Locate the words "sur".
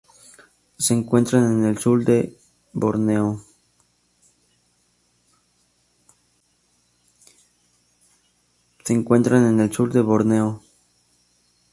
1.77-2.03